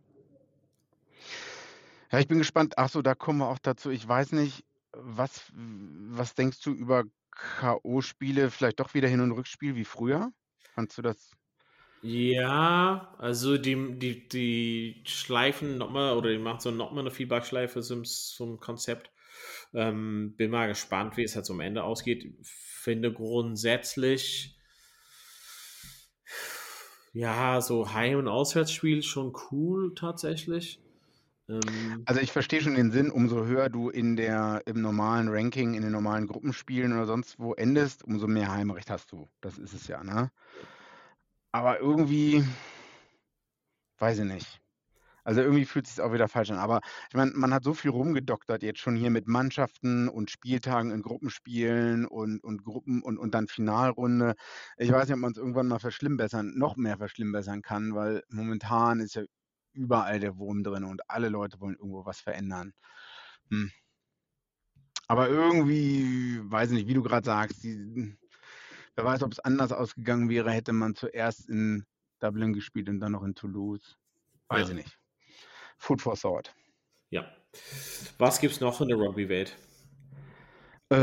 [2.11, 2.75] Ja, ich bin gespannt.
[2.77, 3.91] Ach so, da kommen wir auch dazu.
[3.91, 9.77] Ich weiß nicht, was, was denkst du über K.O.-Spiele, vielleicht doch wieder Hin- und Rückspiel
[9.77, 10.33] wie früher?
[10.75, 11.31] Fandst du das?
[12.03, 18.05] Ja, also die, die, die schleifen nochmal oder die machen so nochmal eine Feedback-Schleife zum,
[18.05, 19.11] zum Konzept.
[19.75, 22.35] Ähm, bin mal gespannt, wie es jetzt am Ende ausgeht.
[22.43, 24.59] Finde grundsätzlich,
[27.13, 30.81] ja, so Heim- und Auswärtsspiel schon cool tatsächlich.
[31.49, 35.75] Ähm, Also ich verstehe schon den Sinn, umso höher du in der, im normalen Ranking,
[35.75, 39.29] in den normalen Gruppenspielen oder sonst wo endest, umso mehr Heimrecht hast du.
[39.41, 40.31] Das ist es ja, ne?
[41.53, 42.45] Aber irgendwie,
[43.99, 44.60] weiß ich nicht.
[45.25, 46.59] Also irgendwie fühlt es sich auch wieder falsch an.
[46.59, 50.91] Aber ich meine, man hat so viel rumgedoktert jetzt schon hier mit Mannschaften und Spieltagen
[50.91, 54.35] in Gruppenspielen und, und Gruppen und, und dann Finalrunde.
[54.77, 59.01] Ich weiß nicht, ob man es irgendwann mal verschlimmbessern, noch mehr verschlimmbessern kann, weil momentan
[59.01, 59.23] ist ja
[59.73, 62.73] überall der Wurm drin und alle Leute wollen irgendwo was verändern.
[63.51, 63.71] Hm.
[65.09, 68.17] Aber irgendwie, weiß ich nicht, wie du gerade sagst, die,
[68.97, 71.87] wer weiß, ob es anders ausgegangen wäre, hätte man zuerst in
[72.21, 73.97] Dublin gespielt und dann noch in Toulouse.
[74.49, 74.71] Weiß Ja.
[74.71, 74.99] ich nicht.
[75.81, 76.55] Food for thought.
[77.11, 77.25] ja.
[78.19, 79.57] Was gibt es noch in der Rugby-Welt?
[80.91, 80.97] Äh,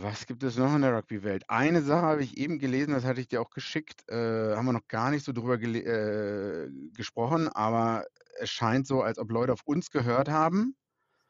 [0.00, 1.44] was gibt es noch in der Rugby-Welt?
[1.48, 4.72] Eine Sache habe ich eben gelesen, das hatte ich dir auch geschickt, äh, haben wir
[4.72, 8.04] noch gar nicht so drüber äh, gesprochen, aber
[8.40, 10.74] es scheint so, als ob Leute auf uns gehört haben.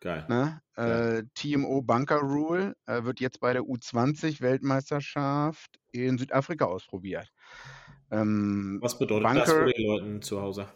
[0.01, 0.25] Geil.
[0.29, 0.61] Ne?
[0.77, 7.31] Äh, TMO Bunker Rule äh, wird jetzt bei der U20-Weltmeisterschaft in Südafrika ausprobiert.
[8.11, 10.67] Ähm, Was bedeutet das Bunker- für die Leute zu Hause?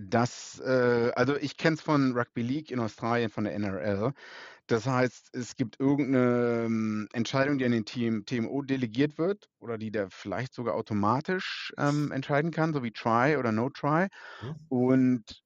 [0.00, 4.12] Das, äh, also ich kenne es von Rugby League in Australien, von der NRL.
[4.66, 9.90] Das heißt, es gibt irgendeine Entscheidung, die an den Team, TMO delegiert wird oder die
[9.90, 14.08] der vielleicht sogar automatisch ähm, entscheiden kann, so wie Try oder No Try.
[14.42, 14.56] Mhm.
[14.68, 15.44] Und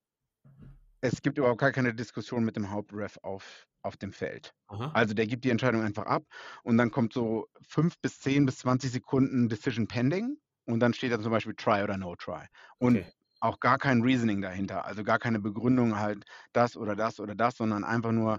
[1.02, 4.54] es gibt überhaupt gar keine Diskussion mit dem Hauptref auf, auf dem Feld.
[4.68, 4.90] Aha.
[4.94, 6.24] Also der gibt die Entscheidung einfach ab
[6.62, 11.12] und dann kommt so fünf bis zehn bis 20 Sekunden Decision Pending und dann steht
[11.12, 12.46] da zum Beispiel Try oder No Try.
[12.78, 13.12] Und Okay.
[13.40, 17.56] Auch gar kein Reasoning dahinter, also gar keine Begründung halt das oder das oder das,
[17.56, 18.38] sondern einfach nur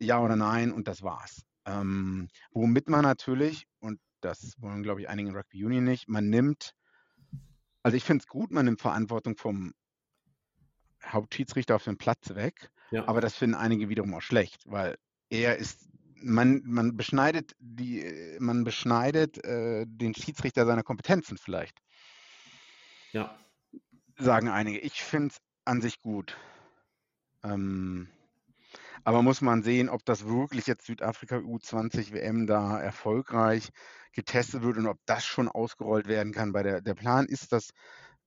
[0.00, 1.42] Ja oder Nein und das war's.
[1.64, 6.28] Ähm, womit man natürlich, und das wollen, glaube ich, einige in Rugby Union nicht, man
[6.28, 6.72] nimmt,
[7.82, 9.72] also ich finde es gut, man nimmt Verantwortung vom
[11.04, 13.06] Hauptschiedsrichter auf den Platz weg, Ja.
[13.08, 14.96] aber das finden einige wiederum auch schlecht, weil
[15.30, 21.78] er ist, man, man beschneidet die, äh, man beschneidet äh, den Schiedsrichter seiner Kompetenzen vielleicht,
[23.12, 23.36] Ja.
[24.22, 24.78] Sagen einige.
[24.78, 26.36] Ich finde es an sich gut.
[27.44, 28.08] Ähm,
[29.04, 33.70] aber muss man sehen, ob das wirklich jetzt Südafrika U20 WM da erfolgreich
[34.12, 36.52] getestet wird und ob das schon ausgerollt werden kann.
[36.52, 37.70] Bei der, der Plan ist das,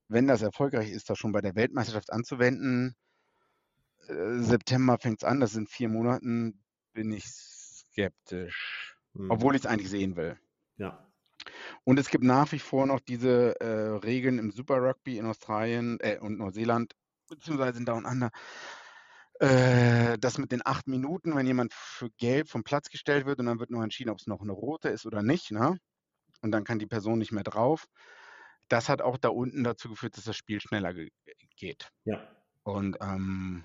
[0.07, 2.95] wenn das erfolgreich ist, das schon bei der Weltmeisterschaft anzuwenden.
[4.07, 8.97] Äh, September fängt es an, das sind vier Monaten, bin ich skeptisch.
[9.13, 9.31] Hm.
[9.31, 10.37] Obwohl ich es eigentlich sehen will.
[10.77, 11.04] Ja.
[11.83, 15.97] Und es gibt nach wie vor noch diese äh, Regeln im Super Rugby in Australien
[16.01, 16.93] äh, und Neuseeland,
[17.29, 18.31] beziehungsweise in Down Under,
[19.39, 23.47] äh, das mit den acht Minuten, wenn jemand für gelb vom Platz gestellt wird und
[23.47, 25.79] dann wird nur entschieden, ob es noch eine rote ist oder nicht, ne?
[26.41, 27.87] Und dann kann die Person nicht mehr drauf.
[28.67, 31.09] Das hat auch da unten dazu geführt, dass das Spiel schneller ge
[31.55, 31.89] geht.
[32.03, 32.27] Ja.
[32.63, 33.63] Und ähm,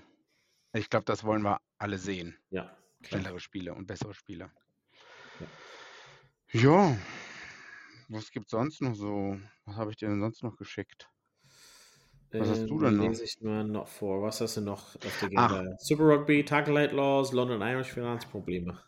[0.73, 2.37] ich glaube, das wollen wir alle sehen.
[2.49, 2.75] Ja.
[3.01, 3.21] Klar.
[3.21, 4.51] Schnellere Spiele und bessere Spiele.
[5.39, 5.47] Ja.
[6.53, 6.97] Ja,
[8.11, 9.39] was gibt sonst noch so?
[9.65, 11.09] Was habe ich dir denn sonst noch geschickt?
[12.35, 13.07] Was hast du denn noch?
[13.07, 14.21] Ähm, Lese ich mal noch vor.
[14.21, 15.27] Was hast du noch auf der.
[15.29, 15.63] Agenda?
[15.79, 18.79] Super Rugby, Tackle Light Laws, London Irish Finanzprobleme.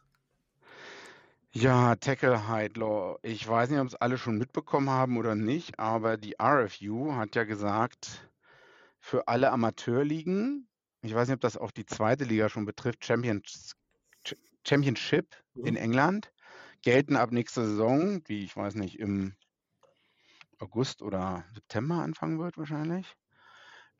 [1.51, 3.17] Ja, Tackle Height Law.
[3.21, 7.35] Ich weiß nicht, ob es alle schon mitbekommen haben oder nicht, aber die RFU hat
[7.35, 8.27] ja gesagt,
[8.99, 10.69] für alle Amateurligen,
[11.03, 13.75] ich weiß nicht, ob das auch die zweite Liga schon betrifft, Champions,
[14.27, 15.77] Ch- Championship in Mhm.
[15.77, 16.32] England,
[16.83, 19.35] gelten ab nächster Saison, die ich weiß nicht, im
[20.59, 23.15] August oder September anfangen wird wahrscheinlich,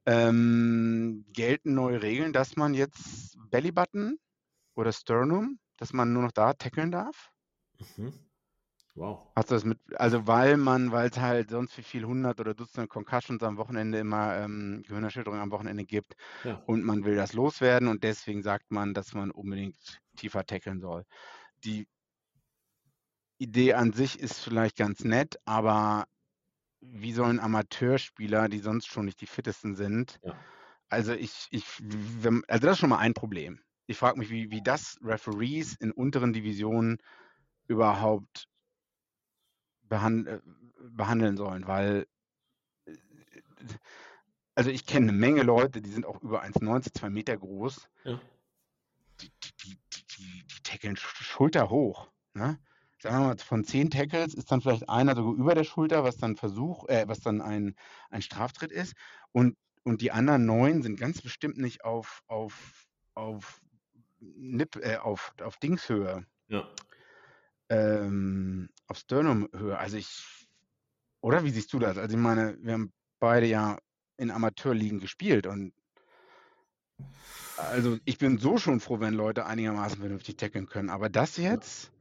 [0.05, 4.19] ähm, gelten neue Regeln, dass man jetzt Bellybutton
[4.75, 7.31] oder Sternum, dass man nur noch da tackeln darf.
[7.79, 8.13] Mhm.
[8.95, 9.31] Wow.
[9.35, 12.53] Hast du das mit, also weil man, weil es halt sonst wie viel hundert oder
[12.53, 16.61] Dutzende Concussions am Wochenende immer, ähm, Gehirnerschütterungen am Wochenende gibt Ja.
[16.67, 21.03] und man will das loswerden und deswegen sagt man, dass man unbedingt tiefer tackeln soll.
[21.63, 21.87] Die
[23.37, 26.07] Idee an sich ist vielleicht ganz nett, aber
[26.81, 30.35] wie sollen Amateurspieler, die sonst schon nicht die fittesten sind, Ja.
[30.89, 33.59] also ich, ich, wenn, also das ist schon mal ein Problem.
[33.87, 36.97] Ich frage mich, wie, wie das Referees in unteren Divisionen
[37.67, 38.47] überhaupt
[39.83, 40.39] behand, äh,
[40.89, 42.07] behandeln sollen, weil
[42.85, 42.97] äh,
[44.55, 48.19] also ich kenne eine Menge Leute, die sind auch über 1,90, 2 Meter groß, Ja.
[49.21, 52.11] die, die, die, die, die, tackeln sch- Schulter hoch.
[52.33, 52.59] Ne?
[53.03, 56.15] Sagen wir mal, von zehn Tackles ist dann vielleicht einer sogar über der Schulter, was
[56.15, 57.75] dann Versuch, äh, was dann ein,
[58.09, 58.93] ein Straftritt ist.
[59.33, 63.59] Und, und die anderen neun sind ganz bestimmt nicht auf, auf, auf,
[64.21, 66.65] Nip, äh, auf, auf Dingshöhe, Ja.
[67.67, 69.77] ähm, auf Sternumhöhe.
[69.77, 70.47] Also ich,
[71.19, 71.97] oder wie siehst du das?
[71.97, 73.79] Also ich meine, wir haben beide ja
[74.15, 75.73] in Amateurligen gespielt und
[77.57, 80.89] also ich bin so schon froh, wenn Leute einigermaßen vernünftig tackeln können.
[80.89, 81.92] Aber das jetzt?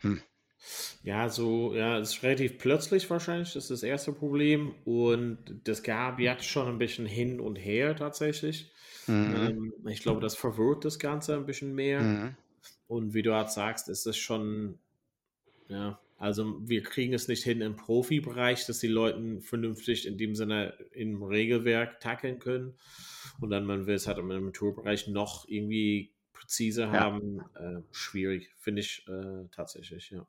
[0.00, 0.20] Hm.
[1.02, 4.74] Ja, so, ja, es ist relativ plötzlich wahrscheinlich, das ist das erste Problem.
[4.84, 8.70] Und das gab jetzt schon ein bisschen hin und her tatsächlich.
[9.06, 9.34] Mhm.
[9.36, 12.00] Ähm, ich glaube, das verwirrt das Ganze ein bisschen mehr.
[12.00, 12.36] Mhm.
[12.86, 14.78] Und wie du halt sagst, ist es schon,
[15.68, 20.34] ja, also wir kriegen es nicht hin im Profibereich, dass die Leute vernünftig in dem
[20.34, 22.74] Sinne im Regelwerk tackeln können.
[23.40, 26.92] Und dann, man will es halt im Amateurbereich noch irgendwie präzise Ja.
[26.92, 27.40] haben.
[27.54, 30.26] Äh, schwierig, finde ich äh, tatsächlich, ja.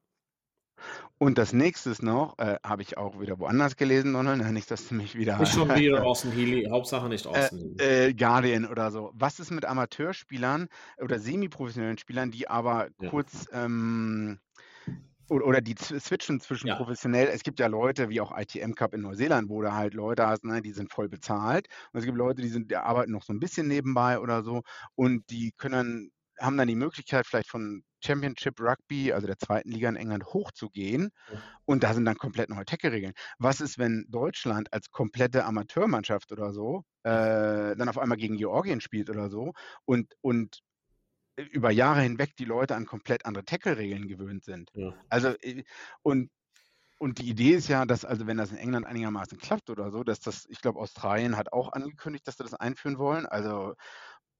[1.17, 4.71] Und das nächste ist noch, äh, habe ich auch wieder woanders gelesen, Donald, ja, nicht,
[4.71, 8.07] dass du mich wieder Nicht schon wieder Austin Healy, Hauptsache nicht Austin Healy.
[8.07, 9.11] äh, Guardian oder so.
[9.13, 10.69] Was ist mit Amateurspielern
[11.01, 13.09] oder semiprofessionellen Spielern, die aber Ja.
[13.09, 14.39] kurz ähm,
[15.29, 16.75] oder, oder die switchen zwischen Ja.
[16.75, 17.27] professionell.
[17.27, 20.43] Es gibt ja Leute, wie auch ITM Cup in Neuseeland, wo du halt Leute hast,
[20.45, 21.67] ne, die sind voll bezahlt.
[21.93, 24.61] Und es gibt Leute, die sind, die arbeiten noch so ein bisschen nebenbei oder so
[24.95, 29.89] und die können, haben dann die Möglichkeit, vielleicht von Championship Rugby, also der zweiten Liga
[29.89, 31.09] in England, hochzugehen.
[31.27, 31.59] Ja.
[31.65, 33.13] Und da sind dann komplett neue Tackle-Regeln.
[33.37, 38.81] Was ist, wenn Deutschland als komplette Amateurmannschaft oder so äh, dann auf einmal gegen Georgien
[38.81, 39.53] spielt oder so
[39.85, 40.59] und, und
[41.51, 44.71] über Jahre hinweg die Leute an komplett andere Tackle-Regeln gewöhnt sind?
[44.73, 44.93] Ja.
[45.09, 45.63] Also, äh,
[46.01, 46.31] und
[46.99, 50.03] und die Idee ist ja, dass also wenn das in England einigermaßen klappt oder so,
[50.03, 53.25] dass das, ich glaube, Australien hat auch angekündigt, dass sie das einführen wollen.
[53.25, 53.75] Also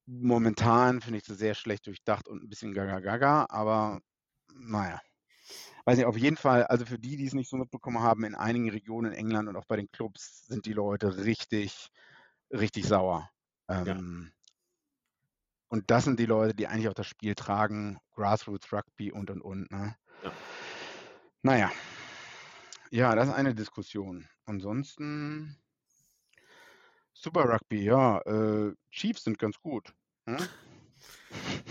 [0.06, 4.00] momentan finde ich das sehr schlecht durchdacht und ein bisschen gaga gaga, aber
[4.54, 5.02] naja.
[5.86, 8.36] Weiß nicht, auf jeden Fall, also für die, die es nicht so mitbekommen haben, in
[8.36, 11.90] einigen Regionen in England und auch bei den Clubs sind die Leute richtig,
[12.52, 13.30] richtig sauer.
[13.70, 14.32] Ähm,
[15.69, 19.41] Und das sind die Leute, die eigentlich auch das Spiel tragen, Grassroots Rugby und und
[19.41, 19.71] und.
[19.71, 19.95] Ne?
[20.23, 20.32] Ja.
[21.41, 21.71] Naja.
[22.91, 24.27] Ja, das ist eine Diskussion.
[24.45, 25.58] Ansonsten
[27.21, 29.93] Super Rugby, ja, äh, Chiefs sind ganz gut.
[30.25, 30.38] Hm?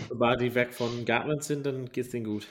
[0.07, 2.47] Sobald die weg von Gatland sind, dann geht's denen gut.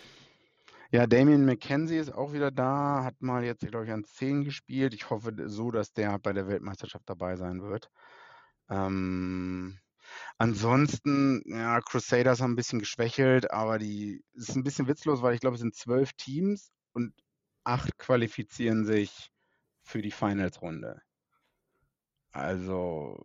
[0.91, 4.95] Ja, Damien McKenzie ist auch wieder da, hat mal jetzt, glaube ich, an 10 gespielt.
[4.95, 7.89] Ich hoffe so, dass der bei der Weltmeisterschaft dabei sein wird.
[8.69, 9.79] Ähm,
[10.39, 15.35] ansonsten, ja, Crusaders haben ein bisschen geschwächelt, aber die es ist ein bisschen witzlos, weil
[15.35, 17.15] ich glaube, es sind zwölf Teams und
[17.65, 19.31] acht qualifizieren sich
[19.83, 21.03] für die Finals-Runde.
[22.33, 23.23] Also,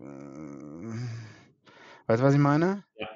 [0.00, 0.94] äh,
[2.06, 2.84] weißt du, was ich meine?
[2.96, 3.08] Ja.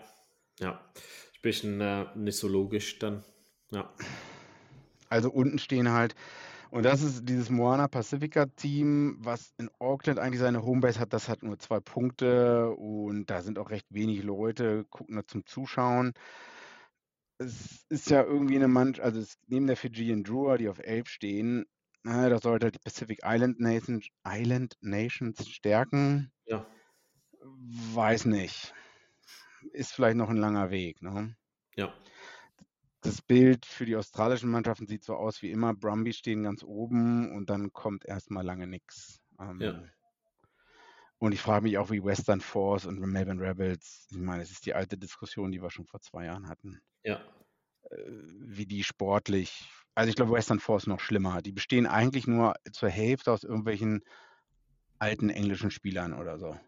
[0.60, 0.72] Ja.
[0.72, 3.24] Ein bisschen äh, nicht so logisch dann.
[3.70, 3.92] Ja.
[5.08, 6.14] Also unten stehen halt,
[6.76, 11.30] und das ist dieses Moana Pacifica Team, was in Auckland eigentlich seine Homebase hat, das
[11.30, 16.12] hat nur zwei Punkte und da sind auch recht wenig Leute, gucken da zum Zuschauen.
[17.38, 21.08] Es ist ja irgendwie eine Mannschaft, also es, neben der Fijian Drua, die auf 11
[21.08, 21.64] stehen,
[22.02, 26.30] na, das sollte halt die Pacific Island Nations, Island Nations stärken.
[26.44, 26.66] Ja.
[27.94, 28.74] Weiß nicht.
[29.72, 31.00] Ist vielleicht noch ein langer Weg.
[31.00, 31.34] Ne?
[31.74, 31.94] Ja.
[33.06, 35.74] Das Bild für die australischen Mannschaften sieht so aus wie immer.
[35.74, 39.20] Brumby stehen ganz oben und dann kommt erstmal lange nichts.
[39.40, 39.84] Ähm, Ja.
[41.18, 44.66] Und ich frage mich auch, wie Western Force und Melbourne Rebels, ich meine, es ist
[44.66, 47.24] die alte Diskussion, die wir schon vor zwei Jahren hatten, Ja.
[47.90, 51.40] äh, wie die sportlich, also ich glaube, Western Force noch schlimmer.
[51.40, 54.02] Die bestehen eigentlich nur zur Hälfte aus irgendwelchen
[54.98, 56.58] alten englischen Spielern oder so.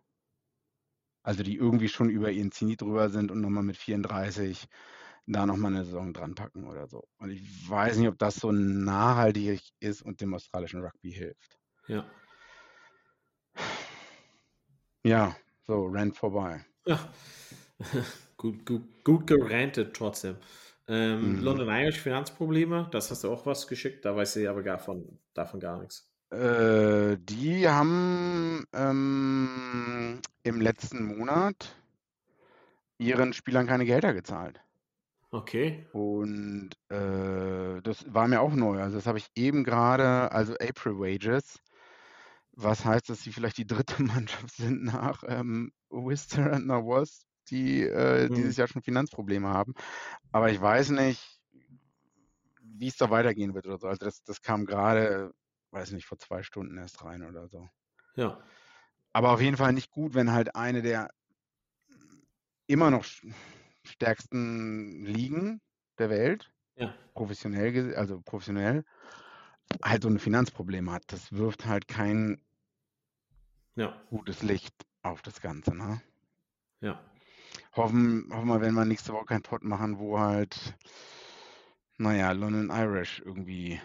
[1.22, 4.66] Also die irgendwie schon über ihren Zenit drüber sind und nochmal mit 34
[5.32, 7.04] da nochmal eine Saison dran packen oder so.
[7.18, 11.58] Und ich weiß nicht, ob das so nachhaltig ist und dem australischen Rugby hilft.
[11.88, 12.04] Ja.
[15.04, 15.36] Ja,
[15.66, 16.64] so, Rand vorbei.
[16.86, 17.12] Ja.
[18.36, 20.36] gut, gut, gut gerantet trotzdem.
[20.88, 21.42] Ähm, Mhm.
[21.42, 25.18] London Irish Finanzprobleme, das hast du auch was geschickt, da weiß ich aber gar von,
[25.34, 26.10] davon gar nichts.
[26.30, 31.74] Äh, die haben ähm, im letzten Monat
[32.98, 34.60] ihren Spielern keine Gehälter gezahlt.
[35.32, 35.86] Okay.
[35.92, 38.80] Und äh, das war mir auch neu.
[38.80, 41.60] Also das habe ich eben gerade, also April Wages,
[42.52, 46.82] was heißt, dass sie vielleicht die dritte Mannschaft sind nach ähm, Worcester und nach
[47.50, 48.34] die äh, Mhm.
[48.34, 49.74] dieses Jahr schon Finanzprobleme haben.
[50.32, 51.40] Aber ich weiß nicht,
[52.60, 53.88] wie es da weitergehen wird oder so.
[53.88, 55.32] Also das, das kam gerade,
[55.70, 57.68] weiß nicht, vor zwei Stunden erst rein oder so.
[58.16, 58.42] Ja.
[59.12, 61.10] Aber auf jeden Fall nicht gut, wenn halt eine der
[62.66, 63.04] immer noch
[63.88, 65.60] stärksten Ligen
[65.98, 66.94] der Welt, Ja.
[67.14, 68.84] professionell, also professionell,
[69.82, 71.04] halt so ein Finanzproblem hat.
[71.08, 72.40] Das wirft halt kein
[73.74, 74.00] Ja.
[74.10, 75.74] gutes Licht auf das Ganze.
[75.74, 76.00] Ne?
[76.80, 77.00] Ja.
[77.74, 80.76] Hoffen, hoffen wir, wenn wir nächste Woche keinen Pod machen, wo halt,
[81.96, 83.80] naja, London Irish irgendwie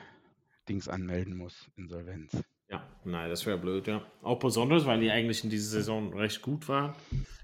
[0.68, 2.44] Dings anmelden muss, Insolvenz.
[2.74, 2.84] Ja.
[3.06, 4.02] Nein, das wäre blöd, ja.
[4.22, 6.94] Auch besonders, weil die eigentlich in dieser Saison recht gut waren.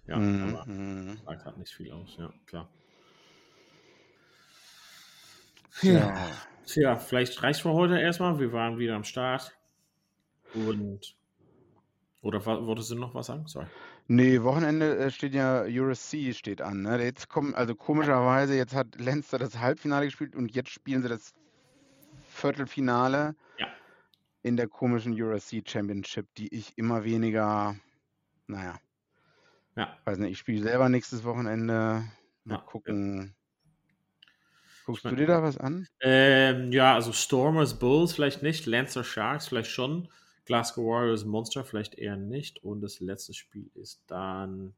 [0.08, 1.18] Ja, aber Mhm.
[1.26, 2.68] sagt halt nicht viel aus, ja, klar.
[5.80, 6.16] Tja.
[6.66, 8.40] Tja, vielleicht reicht für heute erstmal.
[8.40, 9.56] Wir waren wieder am Start.
[10.54, 11.16] Und.
[12.22, 13.48] Oder wolltest du noch was sagen?
[13.48, 13.68] Sorry.
[14.08, 16.82] Nee, Wochenende äh, steht ja USC steht an.
[16.82, 17.02] Ne?
[17.04, 21.34] Jetzt kommen, also komischerweise, jetzt hat Leinster das Halbfinale gespielt und jetzt spielen sie das
[22.28, 23.68] Viertelfinale Ja.
[24.50, 27.76] In der komischen USC Championship, die ich immer weniger,
[28.48, 28.80] naja,
[29.76, 29.96] Ja.
[30.06, 32.04] weiß nicht, ich spiele selber nächstes Wochenende.
[32.44, 32.62] Mal Ja.
[32.62, 33.36] gucken.
[34.86, 35.88] Guckst mein- du dir da was an?
[36.02, 40.10] Ähm, ja, also Stormers Bulls vielleicht nicht, Lancer Sharks vielleicht schon,
[40.46, 44.74] Glasgow Warriors Monster vielleicht eher nicht und das letzte Spiel ist dann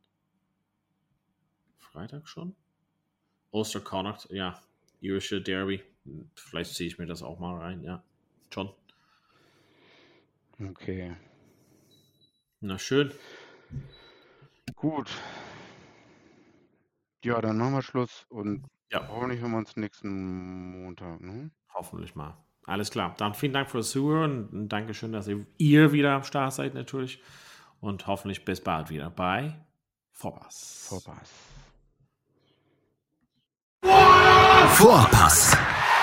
[1.78, 2.58] Freitag schon?
[3.52, 4.62] Ulster Connacht, ja,
[5.00, 5.82] irische Derby.
[6.36, 8.04] Vielleicht ziehe ich mir das auch mal rein, ja.
[8.54, 8.74] Schon.
[10.70, 11.16] Okay.
[12.60, 13.12] Na schön.
[14.76, 15.10] Gut.
[17.24, 19.08] Ja, dann machen wir Schluss und Ja.
[19.08, 21.22] hoffentlich hören wir uns nächsten Montag.
[21.22, 21.52] Ne?
[21.74, 22.38] Hoffentlich mal.
[22.66, 23.16] Alles klar.
[23.18, 27.22] Dann vielen Dank fürs Zuhören und Dankeschön, dass ihr, ihr wieder am Start seid natürlich.
[27.80, 29.56] Und hoffentlich bis bald wieder bei
[30.12, 30.86] Vorpass.
[30.88, 31.32] Vorpass.
[34.76, 35.58] Vorpass,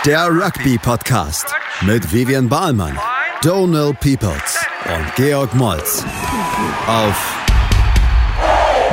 [0.04, 2.98] Der Rugby Podcast mit Vivian Bahlmann,
[3.42, 6.04] Donal Peoples und Georg Moltz
[6.88, 7.36] auf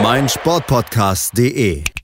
[0.04, 1.95] meinsportpodcast.de.